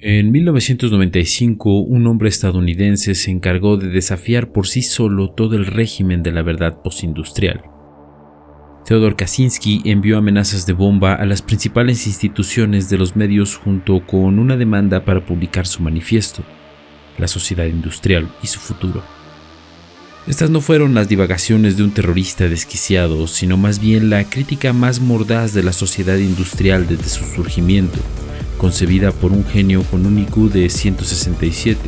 En 0.00 0.30
1995, 0.30 1.80
un 1.80 2.06
hombre 2.06 2.28
estadounidense 2.28 3.16
se 3.16 3.32
encargó 3.32 3.76
de 3.76 3.88
desafiar 3.88 4.52
por 4.52 4.68
sí 4.68 4.82
solo 4.82 5.30
todo 5.30 5.56
el 5.56 5.66
régimen 5.66 6.22
de 6.22 6.30
la 6.30 6.42
verdad 6.42 6.82
postindustrial. 6.82 7.62
Theodor 8.86 9.16
Kaczynski 9.16 9.82
envió 9.86 10.16
amenazas 10.16 10.66
de 10.66 10.72
bomba 10.72 11.14
a 11.14 11.26
las 11.26 11.42
principales 11.42 12.06
instituciones 12.06 12.88
de 12.88 12.96
los 12.96 13.16
medios 13.16 13.56
junto 13.56 14.06
con 14.06 14.38
una 14.38 14.56
demanda 14.56 15.04
para 15.04 15.26
publicar 15.26 15.66
su 15.66 15.82
manifiesto, 15.82 16.44
La 17.18 17.26
sociedad 17.26 17.66
industrial 17.66 18.28
y 18.40 18.46
su 18.46 18.60
futuro. 18.60 19.02
Estas 20.28 20.48
no 20.48 20.60
fueron 20.60 20.94
las 20.94 21.08
divagaciones 21.08 21.76
de 21.76 21.82
un 21.82 21.90
terrorista 21.90 22.48
desquiciado, 22.48 23.26
sino 23.26 23.56
más 23.56 23.80
bien 23.80 24.10
la 24.10 24.22
crítica 24.22 24.72
más 24.72 25.00
mordaz 25.00 25.54
de 25.54 25.64
la 25.64 25.72
sociedad 25.72 26.18
industrial 26.18 26.86
desde 26.86 27.08
su 27.08 27.24
surgimiento 27.24 27.98
concebida 28.58 29.12
por 29.12 29.32
un 29.32 29.44
genio 29.44 29.82
con 29.84 30.04
un 30.04 30.18
IQ 30.18 30.52
de 30.52 30.68
167. 30.68 31.80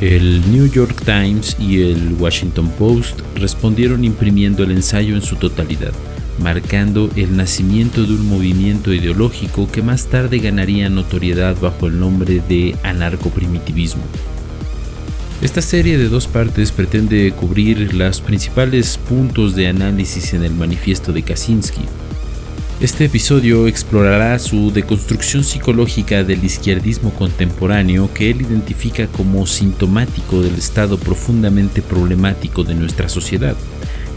El 0.00 0.50
New 0.50 0.66
York 0.66 1.02
Times 1.04 1.56
y 1.58 1.82
el 1.82 2.14
Washington 2.18 2.70
Post 2.78 3.20
respondieron 3.34 4.02
imprimiendo 4.02 4.64
el 4.64 4.70
ensayo 4.70 5.14
en 5.14 5.20
su 5.20 5.36
totalidad, 5.36 5.92
marcando 6.38 7.10
el 7.16 7.36
nacimiento 7.36 8.04
de 8.04 8.14
un 8.14 8.26
movimiento 8.26 8.94
ideológico 8.94 9.70
que 9.70 9.82
más 9.82 10.06
tarde 10.06 10.38
ganaría 10.38 10.88
notoriedad 10.88 11.54
bajo 11.60 11.86
el 11.86 12.00
nombre 12.00 12.40
de 12.48 12.76
anarcoprimitivismo. 12.82 14.02
Esta 15.42 15.62
serie 15.62 15.98
de 15.98 16.08
dos 16.08 16.26
partes 16.26 16.70
pretende 16.70 17.32
cubrir 17.32 17.94
los 17.94 18.20
principales 18.20 18.98
puntos 18.98 19.54
de 19.54 19.68
análisis 19.68 20.34
en 20.34 20.44
el 20.44 20.52
manifiesto 20.52 21.12
de 21.12 21.22
Kaczynski, 21.22 21.82
este 22.80 23.04
episodio 23.04 23.66
explorará 23.66 24.38
su 24.38 24.72
deconstrucción 24.72 25.44
psicológica 25.44 26.24
del 26.24 26.42
izquierdismo 26.42 27.10
contemporáneo 27.10 28.08
que 28.14 28.30
él 28.30 28.40
identifica 28.40 29.06
como 29.06 29.46
sintomático 29.46 30.40
del 30.40 30.54
estado 30.54 30.96
profundamente 30.96 31.82
problemático 31.82 32.64
de 32.64 32.74
nuestra 32.74 33.10
sociedad. 33.10 33.54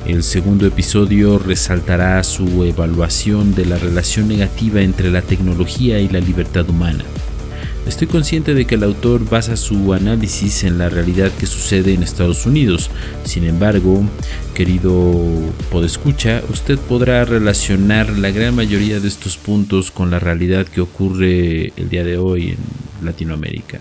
El 0.05 0.23
segundo 0.23 0.65
episodio 0.65 1.39
resaltará 1.39 2.23
su 2.23 2.63
evaluación 2.63 3.53
de 3.53 3.65
la 3.65 3.77
relación 3.77 4.29
negativa 4.29 4.79
entre 4.79 5.11
la 5.11 5.21
tecnología 5.21 5.99
y 5.99 6.07
la 6.07 6.21
libertad 6.21 6.69
humana. 6.69 7.03
Estoy 7.87 8.07
consciente 8.07 8.53
de 8.53 8.65
que 8.65 8.75
el 8.75 8.83
autor 8.83 9.29
basa 9.29 9.57
su 9.57 9.93
análisis 9.93 10.63
en 10.63 10.77
la 10.77 10.87
realidad 10.87 11.31
que 11.37 11.45
sucede 11.45 11.93
en 11.93 12.01
Estados 12.01 12.45
Unidos. 12.45 12.89
Sin 13.25 13.43
embargo, 13.43 14.01
querido 14.53 15.13
podescucha, 15.69 16.41
usted 16.49 16.79
podrá 16.79 17.25
relacionar 17.25 18.09
la 18.09 18.31
gran 18.31 18.55
mayoría 18.55 19.01
de 19.01 19.09
estos 19.09 19.35
puntos 19.35 19.91
con 19.91 20.11
la 20.11 20.19
realidad 20.19 20.65
que 20.65 20.79
ocurre 20.79 21.73
el 21.75 21.89
día 21.89 22.05
de 22.05 22.17
hoy 22.17 22.51
en 22.51 22.57
Latinoamérica. 23.05 23.79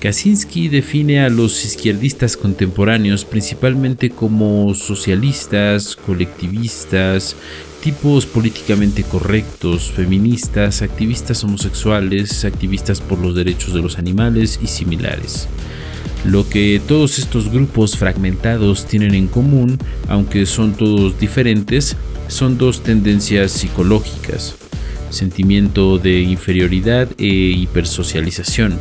Kaczynski 0.00 0.68
define 0.68 1.24
a 1.24 1.30
los 1.30 1.64
izquierdistas 1.64 2.36
contemporáneos 2.36 3.24
principalmente 3.24 4.10
como 4.10 4.74
socialistas, 4.74 5.96
colectivistas, 5.96 7.36
tipos 7.84 8.24
políticamente 8.24 9.02
correctos, 9.02 9.92
feministas, 9.92 10.80
activistas 10.80 11.44
homosexuales, 11.44 12.46
activistas 12.46 13.02
por 13.02 13.18
los 13.18 13.34
derechos 13.34 13.74
de 13.74 13.82
los 13.82 13.98
animales 13.98 14.58
y 14.62 14.68
similares. 14.68 15.48
Lo 16.24 16.48
que 16.48 16.80
todos 16.88 17.18
estos 17.18 17.50
grupos 17.50 17.98
fragmentados 17.98 18.86
tienen 18.86 19.14
en 19.14 19.28
común, 19.28 19.76
aunque 20.08 20.46
son 20.46 20.72
todos 20.72 21.20
diferentes, 21.20 21.94
son 22.26 22.56
dos 22.56 22.82
tendencias 22.82 23.52
psicológicas, 23.52 24.56
sentimiento 25.10 25.98
de 25.98 26.22
inferioridad 26.22 27.08
e 27.18 27.26
hipersocialización 27.26 28.80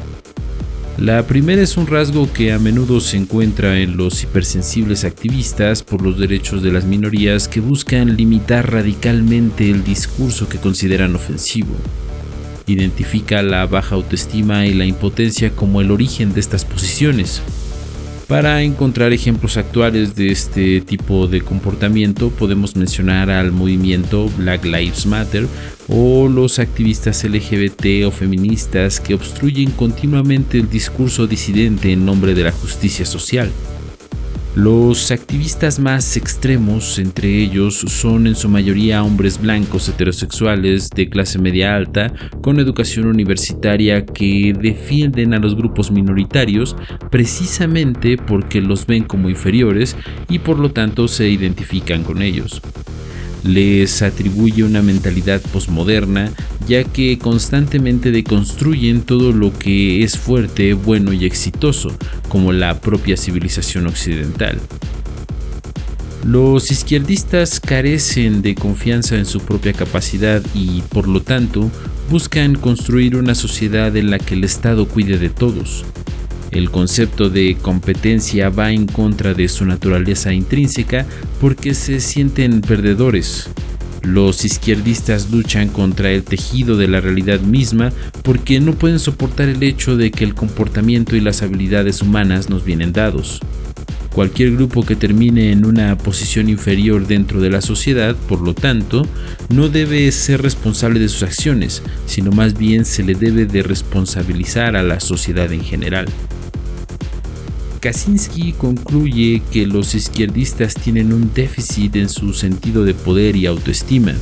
la 0.97 1.25
primera 1.25 1.61
es 1.61 1.75
un 1.75 1.87
rasgo 1.87 2.31
que 2.31 2.53
a 2.53 2.59
menudo 2.59 2.99
se 3.01 3.17
encuentra 3.17 3.79
en 3.79 3.97
los 3.97 4.21
hipersensibles 4.21 5.05
activistas 5.05 5.81
por 5.81 6.03
los 6.03 6.19
derechos 6.19 6.61
de 6.61 6.71
las 6.71 6.85
minorías 6.85 7.47
que 7.47 7.61
buscan 7.61 8.15
limitar 8.15 8.71
radicalmente 8.71 9.71
el 9.71 9.83
discurso 9.83 10.47
que 10.47 10.59
consideran 10.59 11.15
ofensivo. 11.15 11.73
Identifica 12.67 13.41
la 13.41 13.65
baja 13.65 13.95
autoestima 13.95 14.67
y 14.67 14.75
la 14.75 14.85
impotencia 14.85 15.49
como 15.49 15.81
el 15.81 15.89
origen 15.89 16.33
de 16.33 16.39
estas 16.39 16.63
posiciones. 16.63 17.41
Para 18.33 18.63
encontrar 18.63 19.13
ejemplos 19.13 19.57
actuales 19.57 20.15
de 20.15 20.31
este 20.31 20.81
tipo 20.81 21.27
de 21.27 21.41
comportamiento 21.41 22.31
podemos 22.31 22.75
mencionar 22.75 23.29
al 23.29 23.51
movimiento 23.51 24.27
Black 24.39 24.65
Lives 24.65 25.05
Matter 25.05 25.45
o 25.87 26.27
los 26.27 26.57
activistas 26.57 27.23
LGBT 27.23 28.07
o 28.07 28.09
feministas 28.09 28.99
que 28.99 29.13
obstruyen 29.13 29.69
continuamente 29.69 30.57
el 30.57 30.67
discurso 30.67 31.27
disidente 31.27 31.91
en 31.91 32.07
nombre 32.07 32.33
de 32.33 32.45
la 32.45 32.51
justicia 32.51 33.05
social. 33.05 33.51
Los 34.55 35.09
activistas 35.09 35.79
más 35.79 36.15
extremos 36.15 36.99
entre 36.99 37.39
ellos 37.39 37.75
son 37.87 38.27
en 38.27 38.35
su 38.35 38.49
mayoría 38.49 39.03
hombres 39.03 39.41
blancos 39.41 39.89
heterosexuales 39.89 40.91
de 40.91 41.09
clase 41.09 41.39
media 41.39 41.75
alta 41.75 42.13
con 42.43 42.59
educación 42.59 43.07
universitaria 43.07 44.05
que 44.05 44.53
defienden 44.53 45.33
a 45.33 45.39
los 45.39 45.55
grupos 45.55 45.89
minoritarios 45.89 46.75
precisamente 47.09 48.15
porque 48.15 48.61
los 48.61 48.85
ven 48.85 49.05
como 49.05 49.27
inferiores 49.27 49.95
y 50.29 50.37
por 50.37 50.59
lo 50.59 50.69
tanto 50.69 51.07
se 51.07 51.29
identifican 51.29 52.03
con 52.03 52.21
ellos 52.21 52.61
les 53.43 54.01
atribuye 54.01 54.63
una 54.63 54.81
mentalidad 54.81 55.41
posmoderna, 55.41 56.31
ya 56.67 56.83
que 56.83 57.17
constantemente 57.17 58.11
deconstruyen 58.11 59.01
todo 59.01 59.31
lo 59.31 59.57
que 59.57 60.03
es 60.03 60.17
fuerte, 60.17 60.73
bueno 60.73 61.13
y 61.13 61.25
exitoso, 61.25 61.95
como 62.29 62.51
la 62.53 62.79
propia 62.79 63.17
civilización 63.17 63.87
occidental. 63.87 64.59
Los 66.25 66.71
izquierdistas 66.71 67.59
carecen 67.59 68.41
de 68.41 68.55
confianza 68.55 69.17
en 69.17 69.25
su 69.25 69.41
propia 69.41 69.73
capacidad 69.73 70.41
y, 70.53 70.81
por 70.83 71.09
lo 71.09 71.21
tanto, 71.21 71.69
buscan 72.09 72.55
construir 72.55 73.17
una 73.17 73.35
sociedad 73.35 73.95
en 73.97 74.09
la 74.09 74.19
que 74.19 74.35
el 74.35 74.45
Estado 74.45 74.87
cuide 74.87 75.17
de 75.17 75.29
todos, 75.29 75.83
el 76.53 76.69
concepto 76.69 77.29
de 77.29 77.57
competencia 77.61 78.49
va 78.49 78.71
en 78.71 78.85
contra 78.85 79.33
de 79.33 79.47
su 79.47 79.65
naturaleza 79.65 80.33
intrínseca 80.33 81.05
porque 81.41 81.73
se 81.73 81.99
sienten 81.99 82.61
perdedores. 82.61 83.49
Los 84.03 84.43
izquierdistas 84.43 85.31
luchan 85.31 85.69
contra 85.69 86.11
el 86.11 86.23
tejido 86.23 86.75
de 86.75 86.89
la 86.89 86.99
realidad 86.99 87.39
misma 87.39 87.91
porque 88.21 88.59
no 88.59 88.73
pueden 88.73 88.99
soportar 88.99 89.47
el 89.47 89.63
hecho 89.63 89.95
de 89.95 90.11
que 90.11 90.25
el 90.25 90.35
comportamiento 90.35 91.15
y 91.15 91.21
las 91.21 91.41
habilidades 91.41 92.01
humanas 92.01 92.49
nos 92.49 92.65
vienen 92.65 92.91
dados. 92.91 93.39
Cualquier 94.13 94.51
grupo 94.51 94.85
que 94.85 94.95
termine 94.95 95.51
en 95.51 95.65
una 95.65 95.97
posición 95.97 96.47
inferior 96.47 97.07
dentro 97.07 97.41
de 97.41 97.49
la 97.49 97.61
sociedad, 97.61 98.15
por 98.27 98.41
lo 98.41 98.53
tanto, 98.53 99.07
no 99.49 99.69
debe 99.69 100.11
ser 100.11 100.43
responsable 100.43 100.99
de 100.99 101.09
sus 101.09 101.23
acciones, 101.23 101.81
sino 102.05 102.31
más 102.31 102.55
bien 102.55 102.85
se 102.85 103.03
le 103.03 103.15
debe 103.15 103.47
de 103.47 103.63
responsabilizar 103.63 104.75
a 104.75 104.83
la 104.83 104.99
sociedad 104.99 105.51
en 105.51 105.63
general. 105.63 106.05
Kaczynski 107.83 108.53
concluye 108.53 109.41
que 109.51 109.67
los 109.67 109.93
izquierdistas 109.93 110.73
tienen 110.73 111.11
un 111.11 111.33
déficit 111.33 111.97
en 111.97 112.07
su 112.07 112.33
sentido 112.33 112.85
de 112.85 112.93
poder 112.93 113.35
y 113.35 113.45
autoestima, 113.45 114.13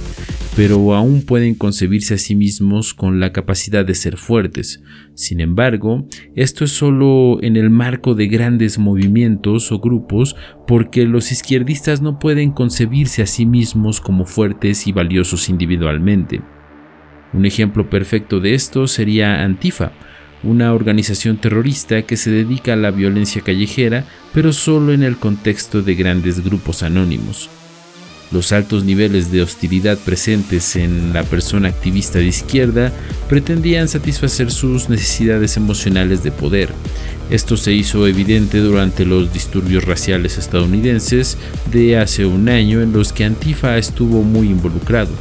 pero 0.55 0.95
aún 0.95 1.21
pueden 1.21 1.53
concebirse 1.53 2.15
a 2.15 2.17
sí 2.17 2.33
mismos 2.33 2.95
con 2.95 3.19
la 3.19 3.31
capacidad 3.31 3.85
de 3.85 3.93
ser 3.93 4.17
fuertes. 4.17 4.81
Sin 5.13 5.41
embargo, 5.41 6.07
esto 6.35 6.65
es 6.65 6.71
solo 6.71 7.37
en 7.43 7.55
el 7.55 7.69
marco 7.69 8.15
de 8.15 8.25
grandes 8.25 8.79
movimientos 8.79 9.71
o 9.71 9.79
grupos 9.79 10.35
porque 10.65 11.05
los 11.05 11.31
izquierdistas 11.31 12.01
no 12.01 12.17
pueden 12.17 12.53
concebirse 12.53 13.21
a 13.21 13.27
sí 13.27 13.45
mismos 13.45 14.01
como 14.01 14.25
fuertes 14.25 14.87
y 14.87 14.91
valiosos 14.91 15.49
individualmente. 15.49 16.41
Un 17.31 17.45
ejemplo 17.45 17.91
perfecto 17.91 18.39
de 18.39 18.55
esto 18.55 18.87
sería 18.87 19.43
Antifa, 19.43 19.91
una 20.43 20.73
organización 20.73 21.37
terrorista 21.37 22.01
que 22.03 22.17
se 22.17 22.31
dedica 22.31 22.73
a 22.73 22.77
la 22.77 22.91
violencia 22.91 23.41
callejera, 23.41 24.05
pero 24.33 24.53
solo 24.53 24.93
en 24.93 25.03
el 25.03 25.17
contexto 25.17 25.81
de 25.81 25.95
grandes 25.95 26.43
grupos 26.43 26.83
anónimos. 26.83 27.49
Los 28.31 28.53
altos 28.53 28.85
niveles 28.85 29.29
de 29.29 29.41
hostilidad 29.41 29.97
presentes 29.97 30.77
en 30.77 31.11
la 31.11 31.23
persona 31.23 31.67
activista 31.67 32.19
de 32.19 32.27
izquierda 32.27 32.93
pretendían 33.27 33.89
satisfacer 33.89 34.51
sus 34.51 34.87
necesidades 34.87 35.57
emocionales 35.57 36.23
de 36.23 36.31
poder. 36.31 36.69
Esto 37.29 37.57
se 37.57 37.73
hizo 37.73 38.07
evidente 38.07 38.59
durante 38.59 39.05
los 39.05 39.33
disturbios 39.33 39.83
raciales 39.83 40.37
estadounidenses 40.37 41.37
de 41.71 41.97
hace 41.97 42.25
un 42.25 42.47
año 42.47 42.81
en 42.81 42.93
los 42.93 43.11
que 43.11 43.25
Antifa 43.25 43.77
estuvo 43.77 44.23
muy 44.23 44.47
involucrado. 44.47 45.11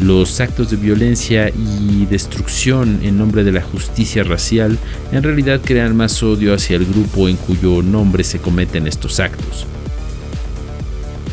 Los 0.00 0.40
actos 0.40 0.70
de 0.70 0.76
violencia 0.76 1.50
y 1.50 2.06
destrucción 2.06 3.00
en 3.02 3.18
nombre 3.18 3.44
de 3.44 3.52
la 3.52 3.60
justicia 3.60 4.24
racial 4.24 4.78
en 5.12 5.22
realidad 5.22 5.60
crean 5.62 5.94
más 5.94 6.22
odio 6.22 6.54
hacia 6.54 6.76
el 6.76 6.86
grupo 6.86 7.28
en 7.28 7.36
cuyo 7.36 7.82
nombre 7.82 8.24
se 8.24 8.38
cometen 8.38 8.86
estos 8.86 9.20
actos. 9.20 9.66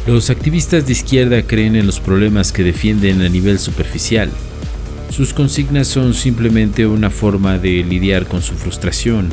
Los 0.05 0.29
activistas 0.29 0.85
de 0.85 0.91
izquierda 0.91 1.41
creen 1.43 1.77
en 1.77 1.85
los 1.85 2.01
problemas 2.01 2.51
que 2.51 2.63
defienden 2.63 3.21
a 3.21 3.29
nivel 3.29 3.57
superficial. 3.57 4.29
Sus 5.09 5.33
consignas 5.33 5.87
son 5.87 6.13
simplemente 6.13 6.85
una 6.85 7.09
forma 7.09 7.57
de 7.57 7.85
lidiar 7.85 8.27
con 8.27 8.41
su 8.41 8.53
frustración. 8.55 9.29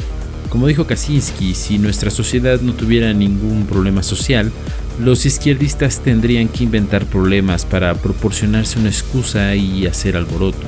Como 0.49 0.69
dijo 0.69 0.87
Kaczynski, 0.87 1.55
si 1.55 1.79
nuestra 1.79 2.11
sociedad 2.11 2.61
no 2.61 2.73
tuviera 2.75 3.13
ningún 3.13 3.67
problema 3.67 4.05
social, 4.05 4.53
los 5.01 5.27
izquierdistas 5.27 6.01
tendrían 6.01 6.49
que 6.49 6.65
inventar 6.65 7.05
problemas 7.07 7.65
para 7.65 7.95
proporcionarse 7.95 8.79
una 8.79 8.89
excusa 8.89 9.55
y 9.55 9.87
hacer 9.87 10.17
alboroto. 10.17 10.67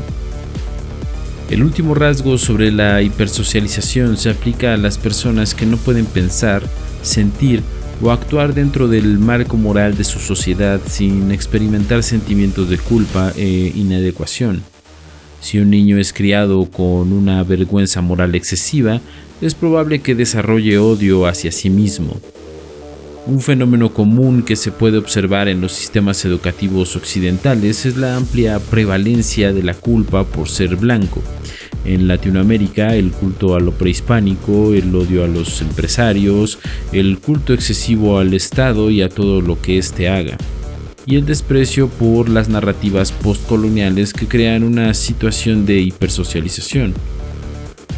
El 1.48 1.62
último 1.62 1.94
rasgo 1.94 2.38
sobre 2.38 2.72
la 2.72 3.02
hipersocialización 3.02 4.16
se 4.16 4.30
aplica 4.30 4.74
a 4.74 4.76
las 4.76 4.98
personas 4.98 5.54
que 5.54 5.64
no 5.64 5.76
pueden 5.76 6.06
pensar, 6.06 6.64
sentir 7.02 7.62
o 8.02 8.10
actuar 8.10 8.52
dentro 8.52 8.88
del 8.88 9.18
marco 9.18 9.56
moral 9.56 9.96
de 9.96 10.02
su 10.04 10.18
sociedad 10.18 10.80
sin 10.86 11.30
experimentar 11.30 12.02
sentimientos 12.02 12.68
de 12.68 12.78
culpa 12.78 13.32
e 13.36 13.72
inadecuación. 13.74 14.62
Si 15.40 15.58
un 15.58 15.70
niño 15.70 15.98
es 15.98 16.12
criado 16.12 16.64
con 16.64 17.12
una 17.12 17.44
vergüenza 17.44 18.00
moral 18.00 18.34
excesiva, 18.34 19.00
es 19.40 19.54
probable 19.54 20.00
que 20.00 20.16
desarrolle 20.16 20.78
odio 20.78 21.26
hacia 21.26 21.52
sí 21.52 21.70
mismo. 21.70 22.20
Un 23.26 23.40
fenómeno 23.40 23.92
común 23.92 24.44
que 24.44 24.54
se 24.54 24.70
puede 24.70 24.98
observar 24.98 25.48
en 25.48 25.60
los 25.60 25.72
sistemas 25.72 26.24
educativos 26.24 26.94
occidentales 26.94 27.84
es 27.84 27.96
la 27.96 28.16
amplia 28.16 28.60
prevalencia 28.60 29.52
de 29.52 29.64
la 29.64 29.74
culpa 29.74 30.22
por 30.22 30.48
ser 30.48 30.76
blanco. 30.76 31.20
En 31.84 32.06
Latinoamérica, 32.06 32.94
el 32.94 33.10
culto 33.10 33.56
a 33.56 33.60
lo 33.60 33.72
prehispánico, 33.72 34.72
el 34.72 34.94
odio 34.94 35.24
a 35.24 35.28
los 35.28 35.60
empresarios, 35.60 36.60
el 36.92 37.18
culto 37.18 37.52
excesivo 37.52 38.20
al 38.20 38.32
Estado 38.32 38.90
y 38.90 39.02
a 39.02 39.08
todo 39.08 39.40
lo 39.40 39.60
que 39.60 39.78
éste 39.78 40.08
haga 40.08 40.38
y 41.08 41.14
el 41.14 41.24
desprecio 41.24 41.88
por 41.88 42.28
las 42.28 42.48
narrativas 42.48 43.12
postcoloniales 43.12 44.12
que 44.12 44.26
crean 44.26 44.64
una 44.64 44.92
situación 44.92 45.64
de 45.64 45.78
hipersocialización. 45.78 46.94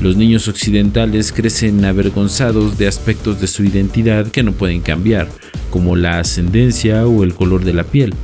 Los 0.00 0.16
niños 0.16 0.46
occidentales 0.46 1.32
crecen 1.32 1.84
avergonzados 1.84 2.78
de 2.78 2.86
aspectos 2.86 3.40
de 3.40 3.48
su 3.48 3.64
identidad 3.64 4.28
que 4.28 4.44
no 4.44 4.52
pueden 4.52 4.80
cambiar, 4.80 5.28
como 5.70 5.96
la 5.96 6.20
ascendencia 6.20 7.06
o 7.06 7.24
el 7.24 7.34
color 7.34 7.64
de 7.64 7.74
la 7.74 7.84
piel. 7.84 8.14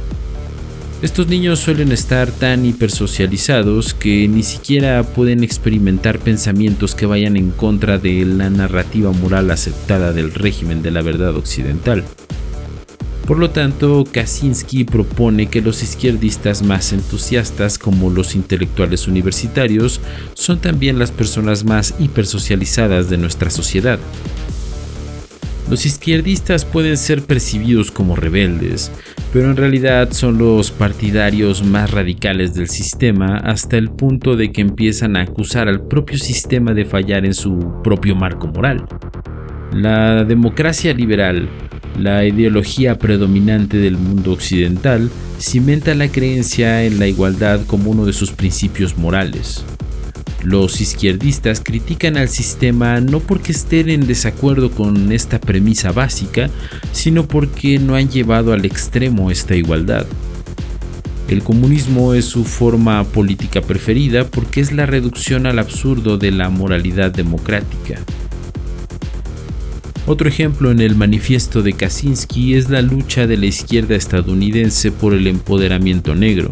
Estos 1.03 1.26
niños 1.26 1.59
suelen 1.59 1.91
estar 1.91 2.31
tan 2.31 2.65
hipersocializados 2.65 3.93
que 3.93 4.26
ni 4.29 4.43
siquiera 4.43 5.03
pueden 5.03 5.43
experimentar 5.43 6.19
pensamientos 6.19 6.94
que 6.94 7.06
vayan 7.06 7.37
en 7.37 7.50
contra 7.50 7.99
de 7.99 8.25
la 8.25 8.49
narrativa 8.50 9.11
moral 9.11 9.50
aceptada 9.50 10.12
del 10.12 10.32
régimen 10.32 10.81
de 10.81 10.93
la 10.93 11.03
verdad 11.03 11.37
occidental. 11.37 12.05
Por 13.26 13.38
lo 13.38 13.49
tanto, 13.49 14.05
Kaczynski 14.11 14.85
propone 14.85 15.47
que 15.47 15.62
los 15.62 15.82
izquierdistas 15.82 16.62
más 16.62 16.93
entusiastas, 16.93 17.79
como 17.79 18.11
los 18.11 18.35
intelectuales 18.35 19.09
universitarios, 19.09 20.00
son 20.35 20.59
también 20.59 20.99
las 20.99 21.11
personas 21.11 21.65
más 21.65 21.94
hipersocializadas 21.99 23.09
de 23.09 23.17
nuestra 23.17 23.49
sociedad. 23.49 23.99
Los 25.71 25.87
izquierdistas 25.87 26.67
pueden 26.67 26.99
ser 26.99 27.23
percibidos 27.23 27.91
como 27.91 28.15
rebeldes, 28.15 28.93
pero 29.32 29.50
en 29.50 29.56
realidad 29.56 30.12
son 30.12 30.37
los 30.37 30.70
partidarios 30.70 31.65
más 31.65 31.91
radicales 31.91 32.53
del 32.53 32.69
sistema 32.69 33.38
hasta 33.38 33.79
el 33.79 33.88
punto 33.88 34.37
de 34.37 34.53
que 34.53 34.61
empiezan 34.61 35.17
a 35.17 35.23
acusar 35.23 35.69
al 35.69 35.88
propio 35.88 36.19
sistema 36.19 36.75
de 36.75 36.85
fallar 36.85 37.25
en 37.25 37.32
su 37.32 37.81
propio 37.82 38.15
marco 38.15 38.49
moral. 38.49 38.85
La 39.75 40.25
democracia 40.25 40.94
liberal 40.94 41.49
la 41.99 42.25
ideología 42.25 42.99
predominante 42.99 43.76
del 43.76 43.97
mundo 43.97 44.32
occidental 44.32 45.11
cimenta 45.38 45.94
la 45.94 46.09
creencia 46.09 46.85
en 46.85 46.99
la 46.99 47.06
igualdad 47.06 47.61
como 47.67 47.91
uno 47.91 48.05
de 48.05 48.12
sus 48.12 48.32
principios 48.32 48.99
morales. 48.99 49.65
Los 50.43 50.81
izquierdistas 50.81 51.61
critican 51.61 52.17
al 52.17 52.29
sistema 52.29 53.00
no 53.00 53.21
porque 53.21 53.53
estén 53.53 53.88
en 53.88 54.06
desacuerdo 54.06 54.71
con 54.73 55.12
esta 55.12 55.41
premisa 55.41 55.93
básica, 55.93 56.50
sino 56.93 57.27
porque 57.27 57.79
no 57.79 57.94
han 57.94 58.11
llevado 58.11 58.53
al 58.53 58.65
extremo 58.65 59.31
esta 59.31 59.55
igualdad. 59.55 60.05
El 61.29 61.43
comunismo 61.43 62.12
es 62.12 62.27
su 62.27 62.44
forma 62.44 63.03
política 63.05 63.62
preferida 63.62 64.25
porque 64.25 64.61
es 64.61 64.73
la 64.73 64.85
reducción 64.85 65.47
al 65.47 65.59
absurdo 65.59 66.19
de 66.19 66.32
la 66.32 66.50
moralidad 66.50 67.12
democrática. 67.12 68.00
Otro 70.06 70.29
ejemplo 70.29 70.71
en 70.71 70.81
el 70.81 70.97
manifiesto 70.97 71.62
de 71.62 71.73
Kaczynski 71.73 72.56
es 72.56 72.69
la 72.69 72.83
lucha 72.83 73.27
de 73.27 73.39
la 73.39 73.47
izquierda 73.47 73.95
estadounidense 73.95 74.93
por 74.93 75.15
el 75.15 75.27
empoderamiento 75.27 76.15
negro. 76.15 76.51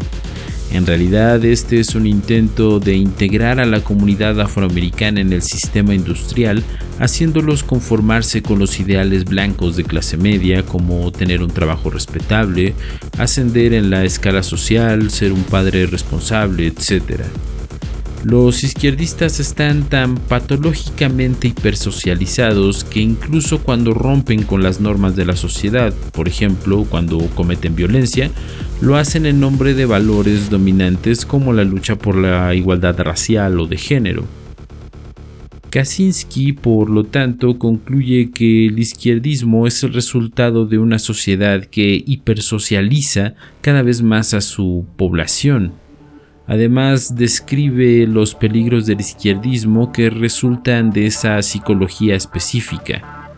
En 0.71 0.87
realidad 0.87 1.45
este 1.45 1.79
es 1.79 1.93
un 1.93 2.07
intento 2.07 2.79
de 2.79 2.95
integrar 2.95 3.59
a 3.59 3.67
la 3.67 3.83
comunidad 3.83 4.41
afroamericana 4.41 5.21
en 5.21 5.31
el 5.31 5.43
sistema 5.43 5.93
industrial, 5.93 6.63
haciéndolos 6.97 7.63
conformarse 7.63 8.41
con 8.41 8.57
los 8.57 8.79
ideales 8.79 9.25
blancos 9.25 9.75
de 9.75 9.83
clase 9.83 10.17
media 10.17 10.63
como 10.63 11.11
tener 11.11 11.43
un 11.43 11.51
trabajo 11.51 11.91
respetable, 11.91 12.73
ascender 13.19 13.73
en 13.73 13.91
la 13.91 14.03
escala 14.03 14.41
social, 14.41 15.11
ser 15.11 15.31
un 15.31 15.43
padre 15.43 15.85
responsable, 15.85 16.65
etc. 16.65 17.21
Los 18.23 18.63
izquierdistas 18.63 19.41
están 19.41 19.83
tan 19.89 20.15
patológicamente 20.15 21.49
hipersocializados 21.49 22.85
que 22.85 23.01
incluso 23.01 23.61
cuando 23.61 23.93
rompen 23.93 24.43
con 24.43 24.63
las 24.63 24.79
normas 24.79 25.17
de 25.17 25.25
la 25.25 25.35
sociedad, 25.35 25.93
por 26.13 26.29
ejemplo 26.29 26.85
cuando 26.89 27.17
cometen 27.35 27.75
violencia, 27.75 28.31
lo 28.79 28.95
hacen 28.95 29.25
en 29.25 29.41
nombre 29.41 29.73
de 29.73 29.85
valores 29.85 30.49
dominantes 30.49 31.25
como 31.25 31.51
la 31.51 31.65
lucha 31.65 31.97
por 31.97 32.15
la 32.15 32.55
igualdad 32.55 32.97
racial 32.97 33.59
o 33.59 33.67
de 33.67 33.77
género. 33.77 34.23
Kaczynski, 35.69 36.53
por 36.53 36.89
lo 36.89 37.03
tanto, 37.03 37.59
concluye 37.59 38.31
que 38.31 38.67
el 38.67 38.79
izquierdismo 38.79 39.67
es 39.67 39.83
el 39.83 39.91
resultado 39.91 40.65
de 40.65 40.77
una 40.77 40.99
sociedad 40.99 41.65
que 41.65 42.01
hipersocializa 42.05 43.33
cada 43.59 43.81
vez 43.81 44.01
más 44.01 44.33
a 44.33 44.39
su 44.39 44.85
población 44.95 45.82
Además, 46.47 47.15
describe 47.15 48.05
los 48.05 48.35
peligros 48.35 48.85
del 48.85 48.99
izquierdismo 48.99 49.91
que 49.93 50.09
resultan 50.09 50.91
de 50.91 51.05
esa 51.05 51.41
psicología 51.41 52.15
específica. 52.15 53.31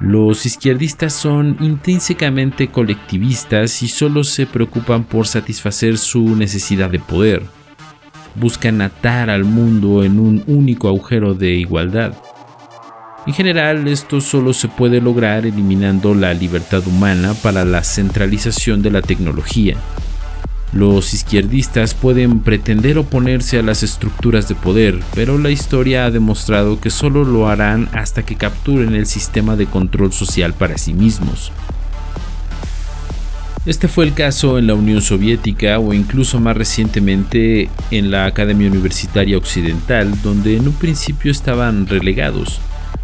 Los 0.00 0.44
izquierdistas 0.44 1.12
son 1.12 1.56
intrínsecamente 1.60 2.68
colectivistas 2.68 3.82
y 3.82 3.88
solo 3.88 4.24
se 4.24 4.46
preocupan 4.46 5.04
por 5.04 5.26
satisfacer 5.26 5.96
su 5.96 6.36
necesidad 6.36 6.90
de 6.90 6.98
poder. 6.98 7.42
Buscan 8.34 8.80
atar 8.82 9.30
al 9.30 9.44
mundo 9.44 10.02
en 10.04 10.18
un 10.18 10.42
único 10.46 10.88
agujero 10.88 11.34
de 11.34 11.52
igualdad. 11.52 12.14
En 13.26 13.32
general, 13.32 13.86
esto 13.86 14.20
solo 14.20 14.52
se 14.52 14.66
puede 14.66 15.00
lograr 15.00 15.46
eliminando 15.46 16.14
la 16.14 16.34
libertad 16.34 16.84
humana 16.86 17.34
para 17.34 17.64
la 17.64 17.84
centralización 17.84 18.82
de 18.82 18.90
la 18.90 19.00
tecnología. 19.00 19.76
Los 20.72 21.12
izquierdistas 21.12 21.92
pueden 21.92 22.40
pretender 22.40 22.96
oponerse 22.96 23.58
a 23.58 23.62
las 23.62 23.82
estructuras 23.82 24.48
de 24.48 24.54
poder, 24.54 25.00
pero 25.14 25.36
la 25.36 25.50
historia 25.50 26.06
ha 26.06 26.10
demostrado 26.10 26.80
que 26.80 26.88
solo 26.88 27.24
lo 27.24 27.48
harán 27.48 27.90
hasta 27.92 28.22
que 28.22 28.36
capturen 28.36 28.94
el 28.94 29.06
sistema 29.06 29.54
de 29.56 29.66
control 29.66 30.12
social 30.12 30.54
para 30.54 30.78
sí 30.78 30.94
mismos. 30.94 31.52
Este 33.66 33.86
fue 33.86 34.06
el 34.06 34.14
caso 34.14 34.58
en 34.58 34.66
la 34.66 34.74
Unión 34.74 35.02
Soviética 35.02 35.78
o 35.78 35.92
incluso 35.92 36.40
más 36.40 36.56
recientemente 36.56 37.68
en 37.90 38.10
la 38.10 38.24
Academia 38.24 38.68
Universitaria 38.68 39.36
Occidental, 39.36 40.20
donde 40.22 40.56
en 40.56 40.66
un 40.66 40.74
principio 40.74 41.30
estaban 41.30 41.86
relegados. 41.86 42.60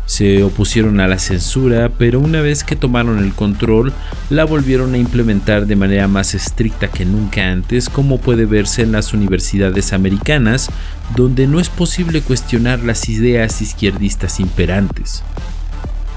Se 0.08 0.42
opusieron 0.42 1.00
a 1.00 1.06
la 1.06 1.18
censura, 1.18 1.90
pero 1.98 2.18
una 2.18 2.40
vez 2.40 2.64
que 2.64 2.76
tomaron 2.76 3.22
el 3.22 3.34
control, 3.34 3.92
la 4.30 4.46
volvieron 4.46 4.94
a 4.94 4.98
implementar 4.98 5.66
de 5.66 5.76
manera 5.76 6.08
más 6.08 6.34
estricta 6.34 6.88
que 6.88 7.04
nunca 7.04 7.52
antes, 7.52 7.90
como 7.90 8.18
puede 8.18 8.46
verse 8.46 8.80
en 8.80 8.92
las 8.92 9.12
universidades 9.12 9.92
americanas, 9.92 10.70
donde 11.14 11.46
no 11.46 11.60
es 11.60 11.68
posible 11.68 12.22
cuestionar 12.22 12.80
las 12.80 13.10
ideas 13.10 13.60
izquierdistas 13.60 14.40
imperantes. 14.40 15.22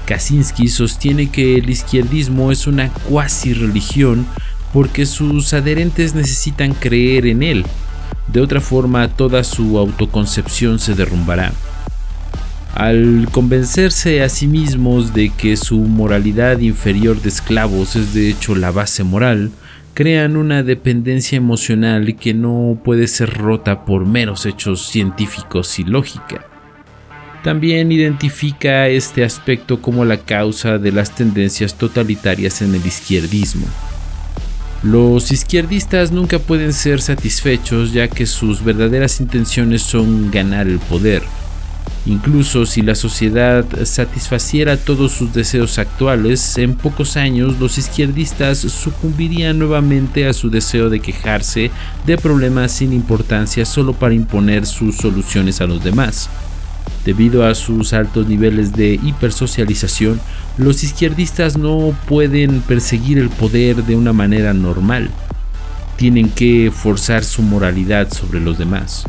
Kaczynski 0.06 0.68
sostiene 0.68 1.30
que 1.30 1.56
el 1.56 1.68
izquierdismo 1.68 2.50
es 2.50 2.66
una 2.66 2.88
cuasi 2.88 3.52
religión 3.52 4.26
porque 4.72 5.04
sus 5.04 5.52
adherentes 5.52 6.14
necesitan 6.14 6.72
creer 6.72 7.26
en 7.26 7.42
él. 7.42 7.66
De 8.26 8.40
otra 8.40 8.62
forma, 8.62 9.08
toda 9.08 9.44
su 9.44 9.76
autoconcepción 9.76 10.78
se 10.78 10.94
derrumbará. 10.94 11.52
Al 12.82 13.28
convencerse 13.30 14.24
a 14.24 14.28
sí 14.28 14.48
mismos 14.48 15.14
de 15.14 15.30
que 15.30 15.56
su 15.56 15.78
moralidad 15.78 16.58
inferior 16.58 17.22
de 17.22 17.28
esclavos 17.28 17.94
es 17.94 18.12
de 18.12 18.28
hecho 18.28 18.56
la 18.56 18.72
base 18.72 19.04
moral, 19.04 19.52
crean 19.94 20.36
una 20.36 20.64
dependencia 20.64 21.36
emocional 21.36 22.16
que 22.16 22.34
no 22.34 22.76
puede 22.82 23.06
ser 23.06 23.34
rota 23.34 23.84
por 23.84 24.04
meros 24.04 24.46
hechos 24.46 24.88
científicos 24.88 25.78
y 25.78 25.84
lógica. 25.84 26.44
También 27.44 27.92
identifica 27.92 28.88
este 28.88 29.22
aspecto 29.22 29.80
como 29.80 30.04
la 30.04 30.16
causa 30.16 30.78
de 30.78 30.90
las 30.90 31.14
tendencias 31.14 31.76
totalitarias 31.76 32.62
en 32.62 32.74
el 32.74 32.84
izquierdismo. 32.84 33.66
Los 34.82 35.30
izquierdistas 35.30 36.10
nunca 36.10 36.40
pueden 36.40 36.72
ser 36.72 37.00
satisfechos 37.00 37.92
ya 37.92 38.08
que 38.08 38.26
sus 38.26 38.64
verdaderas 38.64 39.20
intenciones 39.20 39.82
son 39.82 40.32
ganar 40.32 40.66
el 40.66 40.80
poder. 40.80 41.22
Incluso 42.04 42.66
si 42.66 42.82
la 42.82 42.96
sociedad 42.96 43.64
satisfaciera 43.84 44.76
todos 44.76 45.12
sus 45.12 45.32
deseos 45.32 45.78
actuales, 45.78 46.58
en 46.58 46.74
pocos 46.74 47.16
años 47.16 47.60
los 47.60 47.78
izquierdistas 47.78 48.58
sucumbirían 48.58 49.60
nuevamente 49.60 50.26
a 50.26 50.32
su 50.32 50.50
deseo 50.50 50.90
de 50.90 50.98
quejarse 50.98 51.70
de 52.04 52.18
problemas 52.18 52.72
sin 52.72 52.92
importancia 52.92 53.64
solo 53.64 53.92
para 53.92 54.14
imponer 54.14 54.66
sus 54.66 54.96
soluciones 54.96 55.60
a 55.60 55.66
los 55.66 55.84
demás. 55.84 56.28
Debido 57.04 57.46
a 57.46 57.54
sus 57.54 57.92
altos 57.92 58.26
niveles 58.26 58.72
de 58.72 58.98
hipersocialización, 59.00 60.20
los 60.56 60.82
izquierdistas 60.82 61.56
no 61.56 61.96
pueden 62.08 62.62
perseguir 62.62 63.18
el 63.18 63.28
poder 63.28 63.84
de 63.84 63.94
una 63.94 64.12
manera 64.12 64.52
normal. 64.52 65.08
Tienen 65.96 66.30
que 66.30 66.72
forzar 66.74 67.22
su 67.22 67.42
moralidad 67.42 68.12
sobre 68.12 68.40
los 68.40 68.58
demás. 68.58 69.04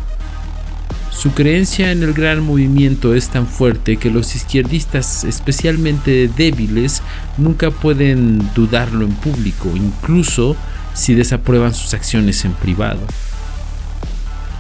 Su 1.16 1.32
creencia 1.32 1.92
en 1.92 2.04
el 2.04 2.14
gran 2.14 2.44
movimiento 2.44 3.14
es 3.14 3.30
tan 3.30 3.48
fuerte 3.48 3.98
que 3.98 4.10
los 4.10 4.36
izquierdistas, 4.36 5.24
especialmente 5.24 6.28
débiles, 6.28 7.02
nunca 7.38 7.72
pueden 7.72 8.42
dudarlo 8.54 9.06
en 9.06 9.14
público, 9.14 9.72
incluso 9.76 10.58
si 10.94 11.14
desaprueban 11.14 11.74
sus 11.74 11.94
acciones 11.94 12.44
en 12.46 12.54
privado. 12.54 13.00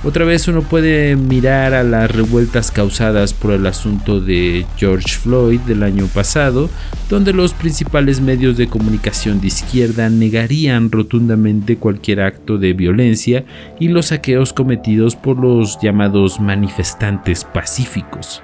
Otra 0.05 0.25
vez 0.25 0.49
uno 0.49 0.63
puede 0.63 1.15
mirar 1.15 1.73
a 1.73 1.81
las 1.81 2.11
revueltas 2.11 2.71
causadas 2.71 3.33
por 3.33 3.53
el 3.53 3.65
asunto 3.65 4.19
de 4.19 4.65
George 4.75 5.17
Floyd 5.17 5.61
del 5.61 5.81
año 5.81 6.07
pasado, 6.07 6.69
donde 7.09 7.31
los 7.31 7.53
principales 7.53 8.19
medios 8.19 8.57
de 8.57 8.67
comunicación 8.67 9.39
de 9.39 9.47
izquierda 9.47 10.09
negarían 10.09 10.91
rotundamente 10.91 11.77
cualquier 11.77 12.19
acto 12.19 12.57
de 12.57 12.73
violencia 12.73 13.45
y 13.79 13.87
los 13.87 14.07
saqueos 14.07 14.51
cometidos 14.51 15.15
por 15.15 15.39
los 15.39 15.79
llamados 15.81 16.37
manifestantes 16.41 17.45
pacíficos. 17.45 18.43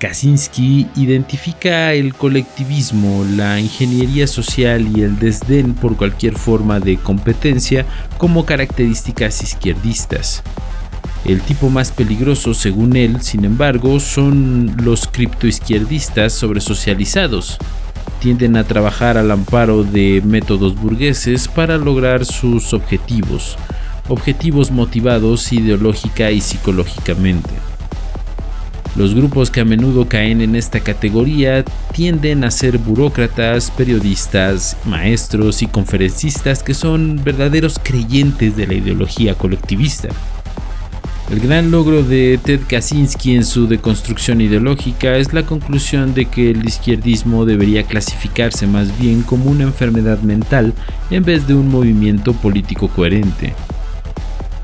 Kaczynski 0.00 0.86
identifica 0.96 1.92
el 1.92 2.14
colectivismo, 2.14 3.22
la 3.36 3.60
ingeniería 3.60 4.26
social 4.26 4.88
y 4.96 5.02
el 5.02 5.18
desdén 5.18 5.74
por 5.74 5.94
cualquier 5.98 6.38
forma 6.38 6.80
de 6.80 6.96
competencia 6.96 7.84
como 8.16 8.46
características 8.46 9.42
izquierdistas. 9.42 10.42
El 11.26 11.42
tipo 11.42 11.68
más 11.68 11.92
peligroso, 11.92 12.54
según 12.54 12.96
él, 12.96 13.20
sin 13.20 13.44
embargo, 13.44 14.00
son 14.00 14.74
los 14.82 15.06
criptoizquierdistas 15.06 16.32
sobresocializados. 16.32 17.58
Tienden 18.20 18.56
a 18.56 18.64
trabajar 18.64 19.18
al 19.18 19.30
amparo 19.30 19.84
de 19.84 20.22
métodos 20.24 20.76
burgueses 20.76 21.46
para 21.46 21.76
lograr 21.76 22.24
sus 22.24 22.72
objetivos, 22.72 23.58
objetivos 24.08 24.70
motivados 24.70 25.52
ideológica 25.52 26.30
y 26.30 26.40
psicológicamente. 26.40 27.69
Los 28.96 29.14
grupos 29.14 29.50
que 29.50 29.60
a 29.60 29.64
menudo 29.64 30.08
caen 30.08 30.40
en 30.40 30.56
esta 30.56 30.80
categoría 30.80 31.64
tienden 31.92 32.42
a 32.42 32.50
ser 32.50 32.78
burócratas, 32.78 33.70
periodistas, 33.70 34.76
maestros 34.84 35.62
y 35.62 35.66
conferencistas 35.66 36.62
que 36.62 36.74
son 36.74 37.22
verdaderos 37.22 37.78
creyentes 37.82 38.56
de 38.56 38.66
la 38.66 38.74
ideología 38.74 39.34
colectivista. 39.34 40.08
El 41.30 41.38
gran 41.38 41.70
logro 41.70 42.02
de 42.02 42.40
Ted 42.42 42.62
Kaczynski 42.68 43.36
en 43.36 43.44
su 43.44 43.68
deconstrucción 43.68 44.40
ideológica 44.40 45.16
es 45.16 45.32
la 45.32 45.44
conclusión 45.44 46.12
de 46.12 46.24
que 46.24 46.50
el 46.50 46.66
izquierdismo 46.66 47.44
debería 47.44 47.84
clasificarse 47.84 48.66
más 48.66 48.98
bien 48.98 49.22
como 49.22 49.48
una 49.48 49.62
enfermedad 49.62 50.18
mental 50.22 50.74
en 51.12 51.24
vez 51.24 51.46
de 51.46 51.54
un 51.54 51.68
movimiento 51.68 52.32
político 52.32 52.88
coherente. 52.88 53.54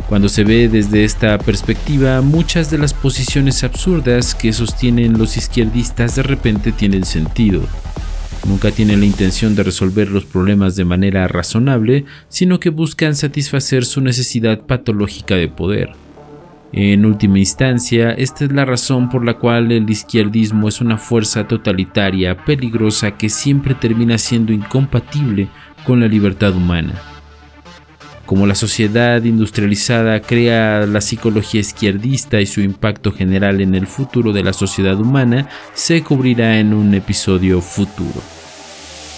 Cuando 0.08 0.28
se 0.28 0.44
ve 0.44 0.68
desde 0.68 1.04
esta 1.04 1.36
perspectiva, 1.36 2.20
muchas 2.20 2.70
de 2.70 2.78
las 2.78 2.94
posiciones 2.94 3.64
absurdas 3.64 4.36
que 4.36 4.52
sostienen 4.52 5.18
los 5.18 5.36
izquierdistas 5.36 6.14
de 6.14 6.22
repente 6.22 6.70
tienen 6.70 7.04
sentido. 7.04 7.62
Nunca 8.46 8.70
tienen 8.70 9.00
la 9.00 9.06
intención 9.06 9.56
de 9.56 9.64
resolver 9.64 10.08
los 10.08 10.24
problemas 10.24 10.76
de 10.76 10.84
manera 10.84 11.26
razonable, 11.26 12.04
sino 12.28 12.60
que 12.60 12.70
buscan 12.70 13.16
satisfacer 13.16 13.84
su 13.84 14.00
necesidad 14.00 14.60
patológica 14.60 15.34
de 15.34 15.48
poder. 15.48 15.90
En 16.72 17.04
última 17.04 17.40
instancia, 17.40 18.12
esta 18.12 18.44
es 18.44 18.52
la 18.52 18.64
razón 18.64 19.08
por 19.08 19.24
la 19.24 19.34
cual 19.34 19.72
el 19.72 19.90
izquierdismo 19.90 20.68
es 20.68 20.80
una 20.80 20.98
fuerza 20.98 21.48
totalitaria, 21.48 22.36
peligrosa, 22.44 23.12
que 23.12 23.28
siempre 23.28 23.74
termina 23.74 24.18
siendo 24.18 24.52
incompatible 24.52 25.48
con 25.84 25.98
la 25.98 26.06
libertad 26.06 26.54
humana. 26.54 26.94
Como 28.26 28.48
la 28.48 28.56
sociedad 28.56 29.22
industrializada 29.22 30.20
crea 30.20 30.84
la 30.84 31.00
psicología 31.00 31.60
izquierdista 31.60 32.40
y 32.40 32.46
su 32.46 32.60
impacto 32.60 33.12
general 33.12 33.60
en 33.60 33.76
el 33.76 33.86
futuro 33.86 34.32
de 34.32 34.42
la 34.42 34.52
sociedad 34.52 34.98
humana, 35.00 35.48
se 35.74 36.02
cubrirá 36.02 36.58
en 36.58 36.74
un 36.74 36.92
episodio 36.94 37.60
futuro. 37.60 38.20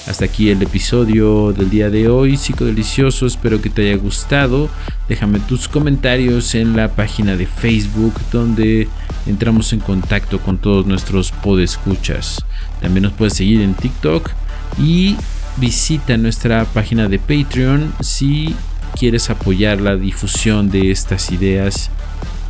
Hasta 0.06 0.26
aquí 0.26 0.50
el 0.50 0.62
episodio 0.62 1.54
del 1.54 1.70
día 1.70 1.88
de 1.88 2.08
hoy, 2.08 2.36
psicodelicioso, 2.36 3.26
espero 3.26 3.62
que 3.62 3.70
te 3.70 3.88
haya 3.88 3.96
gustado. 3.96 4.68
Déjame 5.08 5.40
tus 5.40 5.68
comentarios 5.68 6.54
en 6.54 6.76
la 6.76 6.88
página 6.88 7.34
de 7.36 7.46
Facebook 7.46 8.12
donde 8.30 8.88
entramos 9.26 9.72
en 9.72 9.80
contacto 9.80 10.38
con 10.38 10.58
todos 10.58 10.86
nuestros 10.86 11.32
podescuchas. 11.32 12.44
También 12.82 13.04
nos 13.04 13.12
puedes 13.12 13.34
seguir 13.34 13.62
en 13.62 13.72
TikTok 13.72 14.30
y 14.78 15.16
visita 15.56 16.16
nuestra 16.18 16.64
página 16.66 17.08
de 17.08 17.18
Patreon 17.18 17.92
si 18.00 18.54
quieres 18.88 19.30
apoyar 19.30 19.80
la 19.80 19.96
difusión 19.96 20.70
de 20.70 20.90
estas 20.90 21.30
ideas 21.30 21.90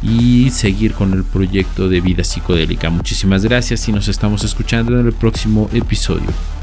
y 0.03 0.51
seguir 0.51 0.93
con 0.93 1.13
el 1.13 1.25
proyecto 1.25 1.89
de 1.89 2.01
vida 2.01 2.25
psicodélica. 2.25 2.91
Muchísimas 2.91 3.45
gracias 3.45 3.89
y 3.89 3.93
nos 3.93 4.09
estamos 4.09 4.45
escuchando 4.45 4.99
en 4.99 5.07
el 5.07 5.13
próximo 5.13 5.69
episodio. 5.73 6.58